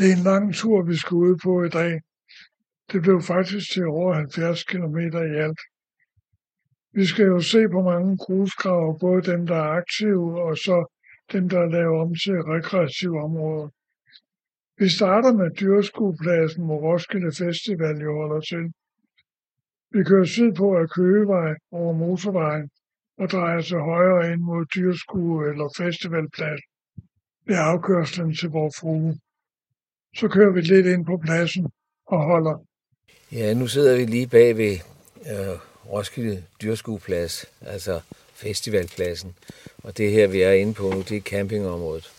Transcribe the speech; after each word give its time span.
Det 0.00 0.08
er 0.12 0.16
en 0.16 0.30
lang 0.32 0.54
tur, 0.54 0.82
vi 0.82 0.96
skal 0.96 1.14
ud 1.14 1.36
på 1.44 1.52
i 1.64 1.68
dag. 1.68 2.00
Det 2.92 3.02
blev 3.02 3.22
faktisk 3.22 3.72
til 3.72 3.86
over 3.86 4.14
70 4.14 4.64
km 4.64 4.98
i 5.34 5.36
alt. 5.44 5.60
Vi 6.92 7.04
skal 7.06 7.26
jo 7.26 7.40
se 7.40 7.68
på 7.68 7.80
mange 7.82 8.16
grusgrave, 8.16 8.98
både 8.98 9.22
dem, 9.32 9.46
der 9.46 9.56
er 9.56 9.76
aktive, 9.80 10.42
og 10.42 10.56
så 10.56 10.76
dem, 11.32 11.48
der 11.48 11.60
er 11.60 11.70
lavet 11.76 12.00
om 12.00 12.14
til 12.14 12.38
rekreative 12.54 13.22
områder. 13.26 13.68
Vi 14.78 14.88
starter 14.88 15.32
med 15.32 15.50
dyreskuepladsen, 15.60 16.64
hvor 16.64 16.78
Roskilde 16.86 17.32
Festival 17.42 17.96
jo 18.06 18.12
holder 18.20 18.40
til. 18.40 18.64
Vi 19.94 20.04
kører 20.04 20.24
sydpå 20.24 20.76
af 20.76 20.90
Køgevej 20.90 21.54
over 21.70 21.92
motorvejen 21.92 22.70
og 23.18 23.30
drejer 23.30 23.60
til 23.60 23.78
højre 23.78 24.32
ind 24.32 24.40
mod 24.40 24.66
dyreskue 24.74 25.48
eller 25.50 25.66
festivalplads 25.76 26.60
ved 27.46 27.56
afkørslen 27.58 28.34
til 28.34 28.48
vores 28.48 28.76
frue. 28.80 29.14
Så 30.16 30.28
kører 30.28 30.52
vi 30.52 30.60
lidt 30.60 30.86
ind 30.86 31.06
på 31.06 31.16
pladsen 31.24 31.66
og 32.06 32.24
holder. 32.24 32.64
Ja, 33.32 33.54
nu 33.54 33.66
sidder 33.66 33.96
vi 33.96 34.04
lige 34.04 34.26
bag 34.26 34.56
ved 34.56 34.72
øh, 35.30 35.56
Roskilde 35.86 36.42
Dyrskueplads, 36.62 37.46
altså 37.60 38.00
festivalpladsen. 38.34 39.34
Og 39.82 39.96
det 39.98 40.12
her, 40.12 40.26
vi 40.26 40.42
er 40.42 40.52
inde 40.52 40.74
på 40.74 40.90
nu, 40.90 41.00
det 41.00 41.16
er 41.16 41.20
campingområdet. 41.20 42.12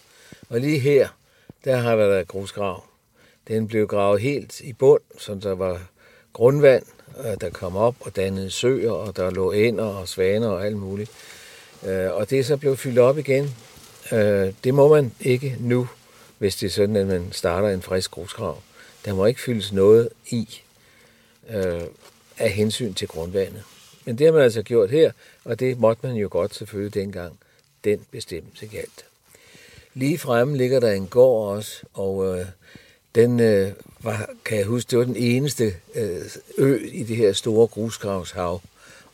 Og 0.50 0.60
lige 0.60 0.80
her, 0.80 1.08
der 1.66 1.78
har 1.78 1.96
været 1.96 2.28
grusgrav. 2.28 2.84
Den 3.48 3.68
blev 3.68 3.88
gravet 3.88 4.22
helt 4.22 4.62
i 4.62 4.74
bund, 4.74 5.02
så 5.18 5.36
der 5.36 5.56
var 5.56 5.82
grundvand, 6.34 6.84
øh, 7.20 7.36
der 7.42 7.50
kom 7.50 7.76
op 7.76 7.96
og 8.00 8.16
dannede 8.16 8.52
søer, 8.52 8.92
og 8.92 9.16
der 9.16 9.32
lå 9.32 9.54
ænder 9.54 9.86
og 9.86 10.08
svaner 10.08 10.48
og 10.48 10.66
alt 10.66 10.78
muligt. 10.78 11.12
Øh, 11.88 12.12
og 12.12 12.30
det 12.30 12.40
er 12.40 12.44
så 12.44 12.58
blevet 12.58 12.80
fyldt 12.80 13.00
op 13.00 13.18
igen. 13.18 13.56
Øh, 14.12 14.54
det 14.64 14.74
må 14.74 14.88
man 14.88 15.12
ikke 15.22 15.58
nu, 15.60 15.88
hvis 16.42 16.56
det 16.56 16.68
er 16.68 16.72
sådan, 16.72 16.96
at 16.96 17.08
man 17.08 17.28
starter 17.32 17.70
en 17.70 17.82
frisk 17.82 18.12
grusgrav. 18.12 18.62
Der 19.06 19.14
må 19.14 19.26
ikke 19.26 19.42
fyldes 19.42 19.72
noget 19.72 20.10
i 20.30 20.62
øh, 21.50 21.82
af 22.38 22.50
hensyn 22.50 22.94
til 22.94 23.08
grundvandet. 23.08 23.64
Men 24.06 24.18
det 24.18 24.26
har 24.26 24.34
man 24.34 24.42
altså 24.42 24.62
gjort 24.62 24.90
her, 24.90 25.12
og 25.46 25.60
det 25.60 25.80
måtte 25.80 26.08
man 26.08 26.16
jo 26.16 26.28
godt 26.32 26.56
selvfølgelig 26.56 26.94
dengang 26.94 27.40
den 27.84 28.06
bestemmelse 28.12 28.68
galt. 28.68 29.06
Lige 29.94 30.18
fremme 30.18 30.58
ligger 30.58 30.80
der 30.80 30.92
en 30.92 31.08
gård 31.08 31.56
også, 31.58 31.84
og 31.94 32.40
øh, 32.40 32.46
den 33.16 33.40
øh, 33.40 33.72
var, 34.00 34.30
kan 34.46 34.58
jeg 34.58 34.66
huske, 34.66 34.92
det 34.92 35.00
var 35.00 35.06
den 35.06 35.16
eneste 35.16 35.74
øh, 35.96 36.22
ø 36.58 36.78
i 36.92 37.04
det 37.04 37.16
her 37.16 37.34
store 37.34 37.68
grusgravshav. 37.68 38.62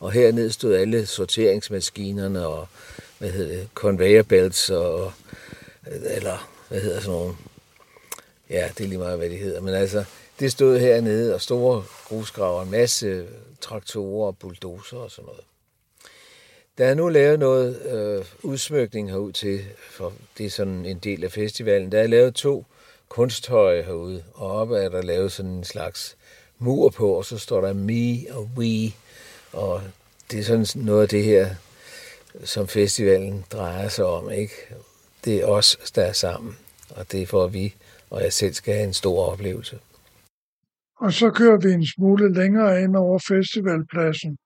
Og 0.00 0.12
hernede 0.12 0.52
stod 0.52 0.74
alle 0.74 1.06
sorteringsmaskinerne 1.06 2.46
og 2.46 2.68
hvad 3.18 3.30
hedder 3.30 3.56
det, 3.56 3.68
conveyor 3.74 4.22
belts 4.22 4.70
og, 4.70 5.12
øh, 5.90 6.16
eller 6.16 6.57
hvad 6.68 6.80
hedder 6.80 7.00
sådan 7.00 7.18
nogle, 7.18 7.34
ja, 8.50 8.68
det 8.78 8.84
er 8.84 8.88
lige 8.88 8.98
meget, 8.98 9.18
hvad 9.18 9.30
det 9.30 9.38
hedder, 9.38 9.60
men 9.60 9.74
altså, 9.74 10.04
det 10.40 10.52
stod 10.52 10.78
hernede, 10.78 11.34
og 11.34 11.40
store 11.40 11.84
grusgraver, 12.04 12.62
en 12.62 12.70
masse 12.70 13.26
traktorer 13.60 14.26
og 14.26 14.38
bulldozer 14.38 14.96
og 14.96 15.10
sådan 15.10 15.26
noget. 15.26 15.40
Der 16.78 16.86
er 16.86 16.94
nu 16.94 17.08
lavet 17.08 17.38
noget 17.38 17.82
øh, 17.82 18.24
udsmykning 18.42 19.10
herud 19.10 19.32
til, 19.32 19.64
for 19.90 20.12
det 20.38 20.46
er 20.46 20.50
sådan 20.50 20.86
en 20.86 20.98
del 20.98 21.24
af 21.24 21.32
festivalen. 21.32 21.92
Der 21.92 22.00
er 22.00 22.06
lavet 22.06 22.34
to 22.34 22.64
kunsthøje 23.08 23.82
herude, 23.82 24.24
og 24.34 24.52
oppe 24.52 24.78
er 24.78 24.88
der 24.88 25.02
lavet 25.02 25.32
sådan 25.32 25.50
en 25.50 25.64
slags 25.64 26.16
mur 26.58 26.88
på, 26.90 27.12
og 27.12 27.24
så 27.24 27.38
står 27.38 27.60
der 27.60 27.72
me 27.72 28.34
og 28.34 28.50
we, 28.56 28.92
og 29.52 29.82
det 30.30 30.38
er 30.38 30.44
sådan 30.44 30.66
noget 30.74 31.02
af 31.02 31.08
det 31.08 31.24
her, 31.24 31.54
som 32.44 32.68
festivalen 32.68 33.44
drejer 33.52 33.88
sig 33.88 34.04
om, 34.04 34.30
ikke? 34.30 34.54
Det 35.24 35.42
er 35.42 35.46
os, 35.46 35.92
der 35.94 36.02
er 36.02 36.12
sammen, 36.12 36.56
og 36.90 37.12
det 37.12 37.22
er 37.22 37.26
for, 37.26 37.44
at 37.44 37.52
vi 37.52 37.74
og 38.10 38.22
jeg 38.22 38.32
selv 38.32 38.54
skal 38.54 38.74
have 38.74 38.86
en 38.86 38.94
stor 38.94 39.32
oplevelse. 39.32 39.78
Og 41.00 41.12
så 41.12 41.30
kører 41.30 41.56
vi 41.56 41.72
en 41.72 41.86
smule 41.86 42.34
længere 42.34 42.82
ind 42.82 42.96
over 42.96 43.18
festivalpladsen. 43.28 44.38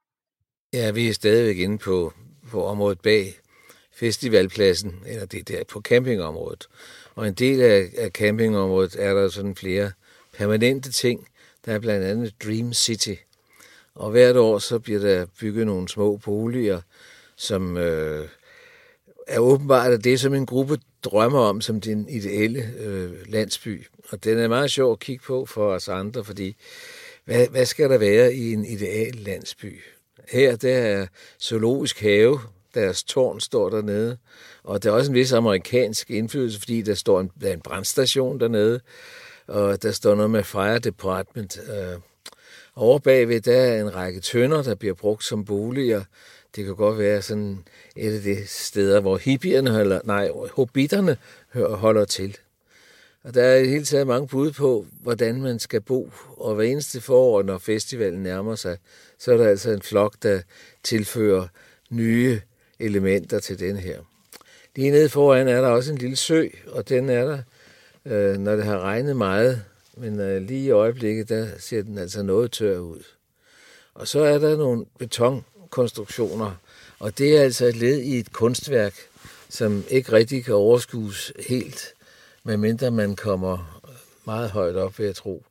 Ja, 0.73 0.91
vi 0.91 1.09
er 1.09 1.13
stadigvæk 1.13 1.57
inde 1.57 1.79
på, 1.79 2.13
på 2.51 2.65
området 2.65 3.01
bag 3.01 3.35
festivalpladsen, 3.95 5.03
eller 5.07 5.27
det 5.27 5.49
der 5.49 5.65
på 5.65 5.81
campingområdet. 5.81 6.67
Og 7.15 7.29
en 7.29 7.35
del 7.35 7.61
af, 7.61 7.91
af 7.99 8.11
campingområdet 8.11 8.97
er 8.99 9.15
der 9.15 9.29
sådan 9.29 9.57
flere 9.57 9.93
permanente 10.33 10.93
ting. 10.93 11.29
Der 11.65 11.73
er 11.73 11.79
blandt 11.79 12.07
andet 12.07 12.35
Dream 12.45 12.73
City. 12.73 13.15
Og 13.95 14.11
hvert 14.11 14.37
år 14.37 14.59
så 14.59 14.79
bliver 14.79 15.01
der 15.01 15.27
bygget 15.41 15.67
nogle 15.67 15.89
små 15.89 16.17
boliger, 16.17 16.81
som 17.37 17.77
øh, 17.77 18.29
er 19.33 19.39
åbenbart 19.39 20.05
det, 20.05 20.21
som 20.21 20.35
en 20.35 20.47
gruppe 20.47 20.79
drømmer 21.05 21.39
om 21.39 21.61
som 21.61 21.81
den 21.81 22.09
ideelle 22.09 22.71
øh, 22.79 23.11
landsby. 23.29 23.87
Og 24.09 24.25
den 24.25 24.39
er 24.39 24.49
meget 24.49 24.71
sjov 24.71 24.93
at 24.93 24.99
kigge 24.99 25.25
på 25.25 25.47
for 25.47 25.73
os 25.73 25.89
andre, 25.89 26.25
fordi 26.25 26.57
hvad, 27.25 27.49
hvad 27.49 27.67
skal 27.67 27.91
der 27.91 27.99
være 27.99 28.35
i 28.35 28.53
en 28.53 28.65
ideal 28.65 29.15
landsby? 29.15 29.81
Her 30.29 30.57
der 30.57 30.77
er 30.77 31.07
zoologisk 31.41 32.01
have, 32.01 32.41
deres 32.75 33.05
tårn 33.05 33.41
står 33.41 33.71
dernede, 33.71 34.19
og 34.65 34.83
der 34.83 34.91
er 34.91 34.95
også 34.95 35.11
en 35.11 35.15
vis 35.15 35.33
amerikansk 35.33 36.11
indflydelse, 36.11 36.59
fordi 36.59 36.83
der 36.83 36.95
står 36.95 37.21
en, 37.21 37.31
der 37.41 37.49
er 37.49 37.53
en 37.53 37.61
brandstation 37.61 38.41
dernede, 38.41 38.81
og 39.47 39.83
der 39.83 39.93
står 39.93 40.15
noget 40.15 40.31
med 40.31 40.45
fire 40.45 40.79
department. 40.79 41.61
Øh, 41.69 41.99
over 42.77 42.99
bagved, 42.99 43.41
der 43.41 43.57
er 43.57 43.81
en 43.81 43.95
række 43.95 44.21
tønder, 44.21 44.63
der 44.63 44.75
bliver 44.75 44.95
brugt 44.95 45.25
som 45.25 45.45
boliger. 45.45 46.05
Det 46.57 46.65
kan 46.65 46.77
godt 46.77 46.99
være 46.99 47.23
sådan 47.23 47.59
et 47.97 48.15
af 48.15 48.23
de 48.23 48.47
steder, 48.47 49.01
hvor 49.01 49.17
hippierne, 49.17 49.71
holder, 49.71 50.01
nej, 50.05 50.31
hobitterne 50.53 51.17
holder 51.55 52.05
til. 52.05 52.39
Og 53.25 53.35
der 53.35 53.43
er 53.43 53.57
i 53.57 53.69
hele 53.69 53.85
taget 53.85 54.07
mange 54.07 54.29
bud 54.29 54.53
på, 54.53 54.87
hvordan 55.01 55.43
man 55.43 55.59
skal 55.59 55.81
bo. 55.81 56.11
Og 56.37 56.55
hver 56.55 56.65
eneste 56.65 57.01
forår, 57.01 57.43
når 57.43 57.59
festivalen 57.59 58.23
nærmer 58.23 58.55
sig, 58.55 58.79
så 59.19 59.33
er 59.33 59.37
der 59.37 59.49
altså 59.49 59.71
en 59.71 59.83
flok, 59.83 60.15
der 60.23 60.41
tilfører 60.83 61.47
nye 61.91 62.41
elementer 62.79 63.39
til 63.39 63.59
den 63.59 63.77
her. 63.77 63.99
Lige 64.77 64.91
nede 64.91 65.09
foran 65.09 65.49
er 65.49 65.61
der 65.61 65.69
også 65.69 65.93
en 65.93 65.99
lille 65.99 66.17
sø, 66.17 66.47
og 66.67 66.89
den 66.89 67.09
er 67.09 67.25
der, 67.25 67.39
øh, 68.05 68.39
når 68.39 68.57
det 68.57 68.65
har 68.65 68.81
regnet 68.81 69.17
meget. 69.17 69.63
Men 69.97 70.21
øh, 70.21 70.43
lige 70.43 70.65
i 70.65 70.71
øjeblikket, 70.71 71.29
der 71.29 71.49
ser 71.59 71.83
den 71.83 71.99
altså 71.99 72.23
noget 72.23 72.53
tør 72.53 72.79
ud. 72.79 73.03
Og 73.95 74.09
så 74.09 74.21
er 74.21 74.39
der 74.39 74.57
nogle 74.57 74.85
konstruktioner. 75.73 76.55
og 76.99 77.19
det 77.19 77.37
er 77.37 77.43
altså 77.43 77.67
et 77.67 77.77
led 77.77 77.99
i 78.01 78.19
et 78.19 78.33
kunstværk, 78.33 78.95
som 79.49 79.85
ikke 79.91 80.13
rigtig 80.13 80.45
kan 80.45 80.55
overskues 80.55 81.33
helt, 81.39 81.95
medmindre 82.45 82.91
man 82.91 83.17
kommer 83.17 83.81
meget 84.25 84.51
højt 84.51 84.77
op, 84.77 84.99
vil 84.99 85.07
jeg 85.07 85.15
tro. 85.15 85.45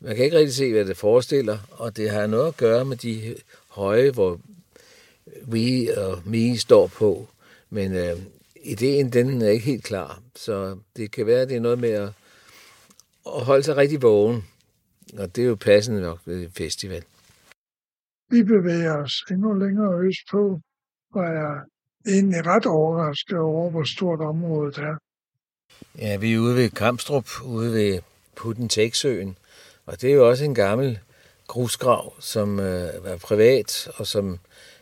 Man 0.00 0.16
kan 0.16 0.24
ikke 0.24 0.36
rigtig 0.36 0.54
se, 0.54 0.72
hvad 0.72 0.84
det 0.84 0.96
forestiller, 0.96 1.58
og 1.70 1.96
det 1.96 2.10
har 2.10 2.26
noget 2.26 2.48
at 2.48 2.56
gøre 2.56 2.84
med 2.84 2.96
de 2.96 3.36
høje, 3.68 4.10
hvor 4.10 4.40
vi 5.42 5.88
og 5.96 6.22
me 6.24 6.58
står 6.58 6.86
på. 6.86 7.28
Men 7.70 7.94
øh, 7.94 8.18
ideen, 8.62 9.12
den 9.12 9.42
er 9.42 9.48
ikke 9.48 9.66
helt 9.66 9.84
klar, 9.84 10.22
så 10.36 10.76
det 10.96 11.10
kan 11.10 11.26
være, 11.26 11.40
at 11.40 11.48
det 11.48 11.56
er 11.56 11.60
noget 11.60 11.78
med 11.78 11.90
at, 11.90 12.08
at 13.26 13.44
holde 13.44 13.62
sig 13.62 13.76
rigtig 13.76 14.02
vågen. 14.02 14.44
Og 15.18 15.36
det 15.36 15.42
er 15.42 15.48
jo 15.48 15.54
passende 15.54 16.00
nok 16.00 16.18
ved 16.24 16.48
festival. 16.54 17.04
Vi 18.30 18.42
bevæger 18.42 18.96
os 18.96 19.24
endnu 19.30 19.54
længere 19.54 20.00
østpå, 20.00 20.60
og 21.14 21.24
er 21.24 21.60
egentlig 22.06 22.46
ret 22.46 22.66
overrasket 22.66 23.38
over, 23.38 23.70
hvor 23.70 23.84
stort 23.84 24.20
området 24.20 24.78
er. 24.78 24.96
Ja, 25.98 26.16
vi 26.16 26.34
er 26.34 26.38
ude 26.38 26.56
ved 26.56 26.70
Kamstrup, 26.70 27.28
ude 27.44 27.72
ved 27.72 28.00
Putten 28.36 28.70
og 29.86 30.00
det 30.00 30.10
er 30.10 30.14
jo 30.14 30.28
også 30.28 30.44
en 30.44 30.54
gammel 30.54 30.98
grusgrav, 31.46 32.14
som 32.20 32.60
øh, 32.60 32.88
er 33.04 33.18
privat, 33.18 33.88
og 33.96 34.06
som 34.06 34.38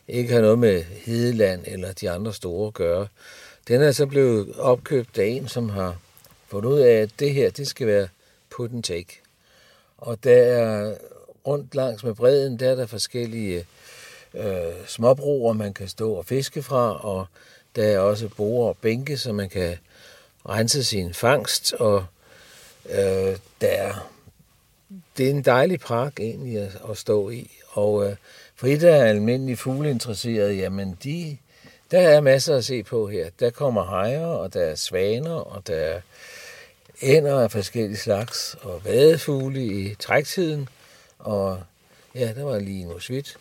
ikke 0.09 0.33
har 0.33 0.41
noget 0.41 0.59
med 0.59 0.83
Hedeland 0.83 1.65
eller 1.67 1.93
de 1.93 2.11
andre 2.11 2.33
store 2.33 2.67
at 2.67 2.75
gøre. 2.75 3.07
Den 3.69 3.83
er 3.83 3.93
så 3.93 4.07
blevet 4.07 4.57
opkøbt 4.57 5.19
af 5.19 5.27
en, 5.27 5.49
som 5.49 5.69
har 5.69 5.97
fundet 6.49 6.71
ud 6.71 6.81
af, 6.81 6.93
at 6.93 7.11
det 7.19 7.35
her, 7.35 7.51
det 7.51 7.67
skal 7.67 7.87
være 7.87 8.09
put 8.51 8.71
and 8.71 8.83
take. 8.83 9.21
Og 9.99 10.25
der 10.25 10.43
er 10.43 10.95
rundt 11.47 11.75
langs 11.75 12.05
med 12.05 12.15
bredden, 12.15 12.59
der 12.59 12.71
er 12.71 12.75
der 12.75 12.87
forskellige 12.87 13.67
øh, 14.35 14.73
småbroer, 14.87 15.53
man 15.53 15.75
kan 15.75 15.89
stå 15.89 16.13
og 16.13 16.27
fiske 16.27 16.63
fra, 16.63 17.07
og 17.07 17.27
der 17.77 17.85
er 17.85 17.99
også 17.99 18.29
borer 18.29 18.69
og 18.69 18.77
bænke, 18.77 19.19
så 19.19 19.33
man 19.33 19.49
kan 19.49 19.77
rense 20.49 20.85
sin 20.85 21.15
fangst, 21.15 21.73
og 21.73 22.05
øh, 22.91 23.37
der 23.61 24.09
det 25.17 25.27
er 25.27 25.31
en 25.31 25.43
dejlig 25.43 25.81
park 25.81 26.21
egentlig 26.21 26.59
at, 26.59 26.81
at 26.91 26.99
stå 26.99 27.31
i, 27.31 27.51
og 27.69 28.07
øh, 28.07 28.17
for 28.57 28.67
et 28.67 28.85
af 28.85 29.09
almindelige 29.09 29.57
fugleinteresserede, 29.57 30.55
jamen 30.55 30.99
de, 31.05 31.37
der 31.91 32.01
er 32.01 32.21
masser 32.21 32.57
at 32.57 32.65
se 32.65 32.83
på 32.83 33.09
her. 33.09 33.31
Der 33.41 33.51
kommer 33.51 33.85
hejer, 33.85 34.27
og 34.27 34.55
der 34.55 34.61
er 34.61 34.75
svaner, 34.75 35.35
og 35.35 35.67
der 35.67 35.75
er 35.75 36.01
ænder 37.03 37.41
af 37.41 37.51
forskellige 37.51 37.97
slags, 37.97 38.57
og 38.63 38.85
vadefugle 38.85 39.65
i 39.65 39.95
træktiden, 39.95 40.69
og 41.25 41.63
ja, 42.15 42.33
der 42.37 42.45
var 42.45 42.59
lige 42.59 42.85
noget 42.85 43.03
svidt. 43.03 43.37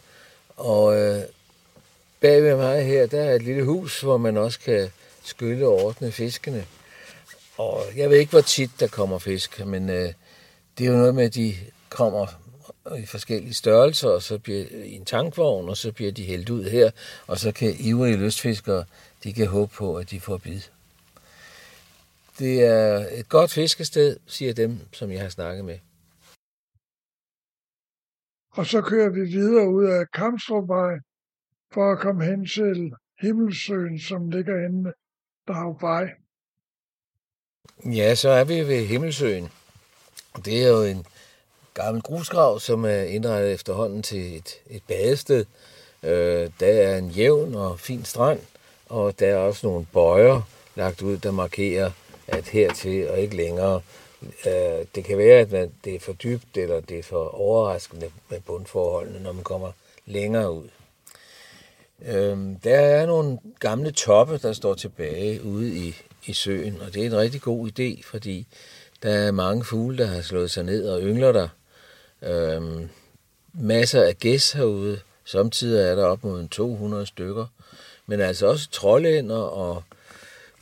Og 0.57 0.99
øh, 0.99 1.21
bag 2.19 2.43
ved 2.43 2.55
mig 2.55 2.85
her, 2.85 3.05
der 3.05 3.21
er 3.21 3.35
et 3.35 3.43
lille 3.43 3.63
hus, 3.63 4.01
hvor 4.01 4.17
man 4.17 4.37
også 4.37 4.59
kan 4.59 4.89
skylle 5.23 5.67
og 5.67 5.73
ordne 5.73 6.11
fiskene. 6.11 6.65
og 7.57 7.83
jeg 7.95 8.09
ved 8.09 8.17
ikke, 8.17 8.29
hvor 8.29 8.41
tit 8.41 8.71
der 8.79 8.87
kommer 8.87 9.19
fisk, 9.19 9.65
men 9.65 9.89
øh, 9.89 10.13
det 10.77 10.87
er 10.87 10.91
jo 10.91 10.97
noget 10.97 11.15
med, 11.15 11.23
at 11.23 11.35
de 11.35 11.55
kommer 11.89 12.27
i 12.97 13.05
forskellige 13.05 13.53
størrelser, 13.53 14.09
og 14.09 14.23
så 14.23 14.37
bliver 14.37 14.65
i 14.83 14.95
en 14.95 15.05
tankvogn, 15.05 15.69
og 15.69 15.77
så 15.77 15.91
bliver 15.91 16.11
de 16.11 16.23
hældt 16.23 16.49
ud 16.49 16.63
her, 16.63 16.91
og 17.27 17.39
så 17.39 17.51
kan 17.51 17.75
ivrige 17.79 18.17
lystfiskere, 18.17 18.85
de 19.23 19.33
kan 19.33 19.47
håbe 19.47 19.75
på, 19.75 19.95
at 19.95 20.11
de 20.11 20.19
får 20.19 20.37
bid. 20.37 20.61
Det 22.39 22.63
er 22.63 23.07
et 23.11 23.29
godt 23.29 23.51
fiskested, 23.51 24.17
siger 24.27 24.53
dem, 24.53 24.79
som 24.91 25.11
jeg 25.11 25.21
har 25.21 25.29
snakket 25.29 25.65
med. 25.65 25.77
Og 28.55 28.65
så 28.65 28.81
kører 28.81 29.09
vi 29.09 29.21
videre 29.21 29.69
ud 29.69 29.85
af 29.85 30.11
Kamstrupvej 30.13 30.93
for 31.73 31.91
at 31.91 31.99
komme 31.99 32.25
hen 32.25 32.45
til 32.45 32.93
Himmelsøen, 33.21 33.99
som 33.99 34.29
ligger 34.29 34.65
inde 34.65 34.83
ved 34.85 34.93
Dragvej. 35.47 36.09
Ja, 37.85 38.15
så 38.15 38.29
er 38.29 38.43
vi 38.43 38.59
ved 38.59 38.85
Himmelsøen. 38.85 39.49
Det 40.45 40.63
er 40.63 40.69
jo 40.69 40.81
en 40.81 41.05
gammel 41.73 42.01
grusgrav, 42.01 42.59
som 42.59 42.85
er 42.85 43.01
indrettet 43.01 43.53
efterhånden 43.53 44.03
til 44.03 44.37
et, 44.37 44.49
et 44.69 44.83
badested. 44.87 45.45
Øh, 46.03 46.49
der 46.59 46.67
er 46.67 46.97
en 46.97 47.09
jævn 47.09 47.55
og 47.55 47.79
fin 47.79 48.05
strand, 48.05 48.39
og 48.89 49.19
der 49.19 49.27
er 49.27 49.37
også 49.37 49.67
nogle 49.67 49.85
bøjer 49.93 50.41
lagt 50.75 51.01
ud, 51.01 51.17
der 51.17 51.31
markerer, 51.31 51.91
at 52.27 52.47
hertil 52.47 53.09
og 53.09 53.19
ikke 53.19 53.35
længere. 53.35 53.81
Øh, 54.45 54.85
det 54.95 55.03
kan 55.05 55.17
være, 55.17 55.39
at 55.39 55.69
det 55.83 55.95
er 55.95 55.99
for 55.99 56.13
dybt, 56.13 56.57
eller 56.57 56.79
det 56.79 56.99
er 56.99 57.03
for 57.03 57.27
overraskende 57.27 58.11
med 58.29 58.39
bundforholdene, 58.39 59.23
når 59.23 59.31
man 59.31 59.43
kommer 59.43 59.71
længere 60.05 60.51
ud. 60.51 60.67
Øh, 62.05 62.37
der 62.63 62.79
er 62.79 63.05
nogle 63.05 63.39
gamle 63.59 63.91
toppe, 63.91 64.37
der 64.37 64.53
står 64.53 64.73
tilbage 64.73 65.43
ude 65.43 65.75
i, 65.75 65.95
i 66.25 66.33
søen, 66.33 66.81
og 66.81 66.93
det 66.93 67.01
er 67.01 67.05
en 67.05 67.17
rigtig 67.17 67.41
god 67.41 67.69
idé, 67.69 68.03
fordi 68.03 68.47
der 69.03 69.09
er 69.09 69.31
mange 69.31 69.63
fugle, 69.63 69.97
der 69.97 70.05
har 70.05 70.21
slået 70.21 70.51
sig 70.51 70.63
ned 70.63 70.89
og 70.89 71.01
yngler 71.01 71.31
der. 71.31 71.47
Øh, 72.21 72.87
masser 73.53 74.03
af 74.03 74.17
gæs 74.17 74.51
herude. 74.51 74.99
Samtidig 75.25 75.83
er 75.83 75.95
der 75.95 76.05
op 76.05 76.23
mod 76.23 76.47
200 76.47 77.05
stykker. 77.05 77.45
Men 78.05 78.21
altså 78.21 78.47
også 78.47 78.69
trollænder 78.71 79.37
og 79.37 79.83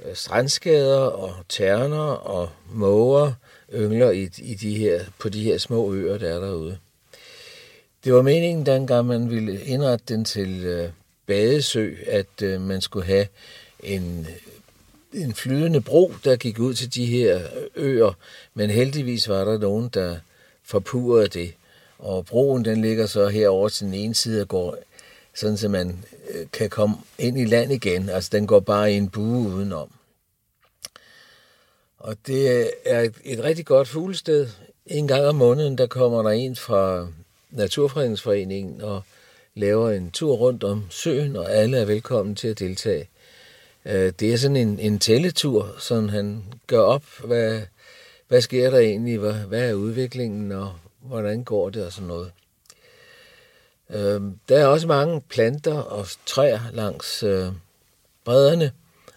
øh, 0.06 0.16
strandskader 0.16 1.00
og 1.00 1.34
terner 1.50 2.12
og 2.12 2.50
måger 2.70 3.34
yngler 3.74 4.12
i, 4.12 4.30
i 4.38 4.54
de 4.54 4.78
her, 4.78 5.04
på 5.20 5.30
de 5.30 5.44
her 5.44 5.58
små 5.58 5.94
øer, 5.94 6.18
der 6.18 6.30
er 6.30 6.40
derude. 6.40 6.78
Det 8.04 8.14
var 8.14 8.22
meningen, 8.22 8.66
dengang 8.66 9.08
man 9.08 9.30
ville 9.30 9.66
indrette 9.66 10.14
den 10.14 10.26
til 10.26 10.64
øh, 10.64 10.90
badesø, 11.26 11.94
at 12.08 12.42
øh, 12.44 12.62
man 12.62 12.82
skulle 12.82 13.06
have 13.06 13.28
en, 13.84 14.28
en 15.14 15.34
flydende 15.34 15.82
bro, 15.82 16.14
der 16.24 16.36
gik 16.36 16.60
ud 16.60 16.74
til 16.74 16.94
de 16.94 17.06
her 17.06 17.42
øer, 17.76 18.18
men 18.54 18.70
heldigvis 18.70 19.30
var 19.30 19.46
der 19.46 19.58
nogen, 19.58 19.90
der 19.94 20.18
forpurrede 20.64 21.28
det. 21.28 21.54
Og 22.00 22.26
broen 22.26 22.66
den 22.66 22.82
ligger 22.82 23.06
så 23.06 23.28
herover 23.28 23.70
til 23.70 23.86
den 23.86 23.94
ene 23.94 24.16
side 24.16 24.42
og 24.42 24.48
går, 24.48 24.78
sådan 25.36 25.58
så 25.58 25.70
man 25.70 26.04
øh, 26.34 26.46
kan 26.54 26.70
komme 26.70 26.96
ind 27.20 27.38
i 27.38 27.46
land 27.46 27.72
igen. 27.72 28.10
Altså 28.10 28.30
den 28.34 28.48
går 28.48 28.60
bare 28.60 28.94
i 28.94 28.98
en 28.98 29.10
bue 29.10 29.50
udenom. 29.50 29.90
Og 32.04 32.18
det 32.28 32.72
er 32.86 33.00
et, 33.00 33.16
et 33.24 33.44
rigtig 33.44 33.66
godt 33.66 33.88
fuglested. 33.88 34.48
En 34.86 35.08
gang 35.08 35.26
om 35.26 35.36
måneden, 35.36 35.78
der 35.78 35.88
kommer 35.88 36.24
der 36.24 36.30
en 36.30 36.56
fra 36.56 37.08
Naturfredningsforeningen 37.50 38.82
og 38.82 39.04
laver 39.56 39.92
en 39.92 40.12
tur 40.12 40.36
rundt 40.36 40.64
om 40.64 40.86
søen, 40.90 41.36
og 41.36 41.52
alle 41.52 41.78
er 41.78 41.86
velkommen 41.86 42.36
til 42.36 42.48
at 42.48 42.60
deltage. 42.60 43.10
Øh, 43.86 44.14
det 44.20 44.34
er 44.34 44.38
sådan 44.38 44.58
en, 44.58 44.80
en 44.80 45.00
tælletur, 45.00 45.76
som 45.80 46.10
han 46.10 46.44
gør 46.68 46.80
op, 46.80 47.04
hvad, 47.24 47.62
hvad 48.28 48.42
sker 48.42 48.70
der 48.70 48.80
egentlig, 48.80 49.18
hvad, 49.18 49.34
hvad 49.34 49.70
er 49.70 49.74
udviklingen, 49.74 50.52
og 50.52 50.74
hvordan 51.00 51.44
går 51.44 51.70
det 51.70 51.86
og 51.86 51.94
sådan 51.94 52.08
noget. 52.08 52.32
Øhm, 53.90 54.40
der 54.50 54.60
er 54.60 54.66
også 54.66 54.88
mange 54.88 55.22
planter 55.22 55.78
og 55.78 56.08
træer 56.26 56.60
langs 56.74 57.24
øh, 57.24 57.48
bredderne, 58.26 58.72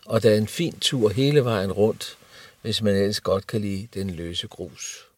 og 0.06 0.22
der 0.22 0.30
er 0.30 0.36
en 0.36 0.48
fin 0.48 0.78
tur 0.80 1.08
hele 1.08 1.44
vejen 1.44 1.72
rundt, 1.72 2.18
hvis 2.64 2.82
man 2.82 2.94
ellers 2.94 3.20
godt 3.20 3.46
kan 3.46 3.60
lide 3.60 3.88
den 3.94 4.10
løse 4.10 4.48
grus. 4.48 5.08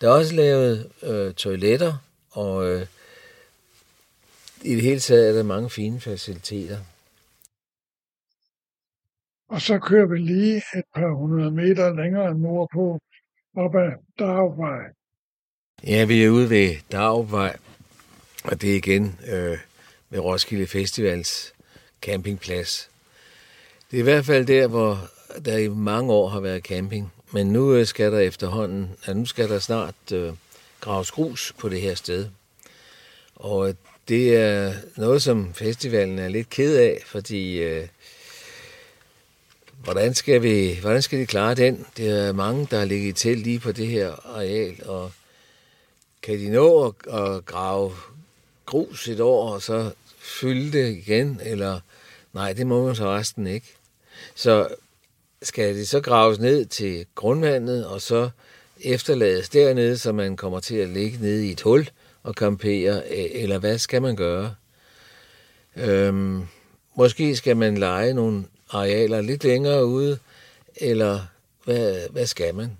Der 0.00 0.08
er 0.08 0.12
også 0.12 0.34
lavet 0.34 0.92
øh, 1.02 1.34
toiletter, 1.34 1.96
og 2.30 2.66
øh, 2.66 2.86
i 4.62 4.74
det 4.74 4.82
hele 4.82 5.00
taget 5.00 5.28
er 5.28 5.32
der 5.32 5.42
mange 5.42 5.70
fine 5.70 6.00
faciliteter. 6.00 6.78
Og 9.48 9.60
så 9.60 9.78
kører 9.78 10.06
vi 10.06 10.18
lige 10.18 10.56
et 10.56 10.84
par 10.94 11.14
hundrede 11.14 11.50
meter 11.50 11.94
længere 11.94 12.38
nordpå, 12.38 13.00
op 13.56 13.74
ad 13.74 13.90
Darvej. 14.18 14.92
Ja, 15.86 16.04
vi 16.04 16.24
er 16.24 16.30
ude 16.30 16.50
ved 16.50 16.76
Darvej, 16.92 17.56
og 18.44 18.60
det 18.60 18.72
er 18.72 18.76
igen 18.76 19.18
øh, 19.26 19.58
ved 20.10 20.20
Roskilde 20.20 20.66
Festivals 20.66 21.54
campingplads. 22.02 22.90
Det 23.90 23.96
er 23.96 24.00
i 24.00 24.04
hvert 24.04 24.24
fald 24.24 24.46
der, 24.46 24.66
hvor 24.66 25.13
der 25.44 25.56
i 25.56 25.68
mange 25.68 26.12
år 26.12 26.28
har 26.28 26.40
været 26.40 26.62
camping. 26.62 27.12
Men 27.32 27.46
nu 27.46 27.74
øh, 27.74 27.86
skal 27.86 28.12
der 28.12 28.18
efterhånden, 28.18 28.90
ja, 29.06 29.12
nu 29.12 29.26
skal 29.26 29.48
der 29.48 29.58
snart 29.58 30.12
øh, 30.12 30.32
graves 30.80 31.10
grus 31.10 31.54
på 31.58 31.68
det 31.68 31.80
her 31.80 31.94
sted. 31.94 32.28
Og 33.36 33.68
øh, 33.68 33.74
det 34.08 34.36
er 34.36 34.74
noget, 34.96 35.22
som 35.22 35.54
festivalen 35.54 36.18
er 36.18 36.28
lidt 36.28 36.50
ked 36.50 36.76
af, 36.76 37.02
fordi 37.06 37.56
øh, 37.56 37.88
hvordan, 39.84 40.14
skal 40.14 40.42
vi, 40.42 40.78
hvordan 40.80 41.02
skal 41.02 41.18
de 41.18 41.26
klare 41.26 41.54
den? 41.54 41.86
Det 41.96 42.08
er 42.08 42.32
mange, 42.32 42.68
der 42.70 42.78
har 42.78 42.84
ligget 42.84 43.16
til 43.16 43.38
lige 43.38 43.58
på 43.58 43.72
det 43.72 43.86
her 43.86 44.12
areal, 44.36 44.86
og 44.86 45.12
kan 46.22 46.38
de 46.38 46.50
nå 46.50 46.86
at, 46.86 47.14
at 47.14 47.46
grave 47.46 47.92
grus 48.66 49.08
et 49.08 49.20
år, 49.20 49.54
og 49.54 49.62
så 49.62 49.90
fylde 50.18 50.78
det 50.78 50.96
igen, 50.96 51.40
eller 51.44 51.80
nej, 52.32 52.52
det 52.52 52.66
må 52.66 52.86
man 52.86 52.96
så 52.96 53.14
resten 53.14 53.46
ikke. 53.46 53.74
Så 54.34 54.68
skal 55.44 55.74
det 55.74 55.88
så 55.88 56.00
graves 56.00 56.38
ned 56.38 56.66
til 56.66 57.06
grundvandet, 57.14 57.86
og 57.86 58.00
så 58.00 58.30
efterlades 58.80 59.48
dernede, 59.48 59.98
så 59.98 60.12
man 60.12 60.36
kommer 60.36 60.60
til 60.60 60.76
at 60.76 60.88
ligge 60.88 61.18
nede 61.20 61.46
i 61.46 61.50
et 61.50 61.60
hul 61.60 61.88
og 62.22 62.34
campere, 62.34 63.02
øh, 63.10 63.26
eller 63.30 63.58
hvad 63.58 63.78
skal 63.78 64.02
man 64.02 64.16
gøre? 64.16 64.54
Øhm, 65.76 66.42
måske 66.96 67.36
skal 67.36 67.56
man 67.56 67.78
lege 67.78 68.14
nogle 68.14 68.44
arealer 68.70 69.20
lidt 69.20 69.44
længere 69.44 69.86
ude, 69.86 70.18
eller 70.76 71.20
hvad, 71.64 72.08
hvad 72.10 72.26
skal 72.26 72.54
man? 72.54 72.78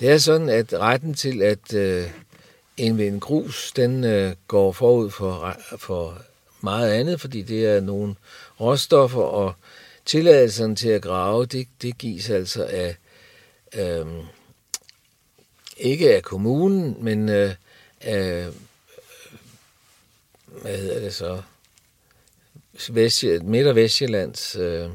Det 0.00 0.10
er 0.10 0.18
sådan, 0.18 0.48
at 0.48 0.72
retten 0.72 1.14
til 1.14 1.42
at 1.42 1.74
øh, 1.74 2.10
indvinde 2.76 3.20
grus, 3.20 3.72
den 3.76 4.04
øh, 4.04 4.32
går 4.48 4.72
forud 4.72 5.10
for, 5.10 5.56
for 5.78 6.18
meget 6.60 6.92
andet, 6.92 7.20
fordi 7.20 7.42
det 7.42 7.66
er 7.66 7.80
nogle 7.80 8.14
råstoffer, 8.60 9.22
og 9.22 9.54
tilladelsen 10.04 10.76
til 10.76 10.88
at 10.88 11.02
grave, 11.02 11.46
det, 11.46 11.68
det 11.82 11.98
gives 11.98 12.30
altså 12.30 12.64
af, 12.64 12.96
øh, 13.74 14.06
ikke 15.76 16.16
af 16.16 16.22
kommunen, 16.22 17.04
men 17.04 17.28
øh, 17.28 17.54
af, 18.00 18.46
hvad 20.62 20.78
hedder 20.78 21.00
det 21.00 21.14
så, 21.14 21.42
Vest, 22.90 23.24
Midt- 23.42 23.66
og 23.66 23.76
Vestjyllands... 23.76 24.56
Øh, 24.56 24.90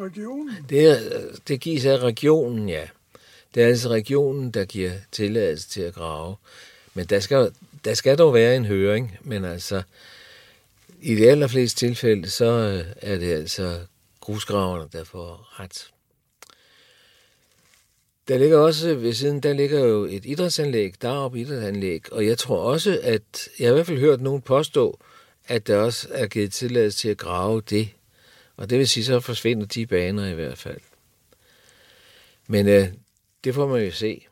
regionen? 0.00 0.66
Det, 0.68 0.90
er, 0.90 1.20
det 1.48 1.60
gives 1.60 1.84
af 1.84 1.98
regionen, 1.98 2.68
ja. 2.68 2.88
Det 3.54 3.62
er 3.62 3.66
altså 3.66 3.88
regionen, 3.88 4.50
der 4.50 4.64
giver 4.64 4.92
tilladelse 5.12 5.68
til 5.68 5.80
at 5.80 5.94
grave. 5.94 6.36
Men 6.94 7.06
der 7.06 7.20
skal, 7.20 7.52
der 7.84 7.94
skal 7.94 8.18
dog 8.18 8.34
være 8.34 8.56
en 8.56 8.64
høring, 8.64 9.18
men 9.20 9.44
altså 9.44 9.82
i 11.00 11.14
de 11.14 11.30
allerfleste 11.30 11.86
tilfælde, 11.86 12.30
så 12.30 12.44
øh, 12.44 12.84
er 12.96 13.18
det 13.18 13.32
altså 13.32 13.80
grusgraverne, 14.20 14.88
der 14.92 15.04
får 15.04 15.60
ret. 15.60 15.90
Der 18.28 18.38
ligger 18.38 18.58
også 18.58 18.94
ved 18.94 19.12
siden, 19.12 19.40
der 19.40 19.52
ligger 19.52 19.80
jo 19.80 20.04
et 20.04 20.24
idrætsanlæg, 20.24 21.02
Darup 21.02 21.36
Idrætsanlæg, 21.36 22.12
og 22.12 22.26
jeg 22.26 22.38
tror 22.38 22.58
også, 22.58 23.00
at 23.02 23.48
jeg 23.58 23.66
har 23.66 23.72
i 23.72 23.74
hvert 23.74 23.86
fald 23.86 23.98
hørt 23.98 24.20
nogen 24.20 24.42
påstå, 24.42 24.98
at 25.46 25.66
der 25.66 25.76
også 25.76 26.08
er 26.10 26.26
givet 26.26 26.52
tilladelse 26.52 26.98
til 26.98 27.08
at 27.08 27.18
grave 27.18 27.62
det. 27.70 27.88
Og 28.56 28.70
det 28.70 28.78
vil 28.78 28.88
sige, 28.88 29.04
så 29.04 29.20
forsvinder 29.20 29.66
de 29.66 29.86
baner 29.86 30.26
i 30.26 30.34
hvert 30.34 30.58
fald. 30.58 30.80
Men 32.46 32.68
øh, 32.68 32.88
det 33.44 33.54
får 33.54 33.66
man 33.66 33.84
jo 33.84 33.90
se. 33.90 34.26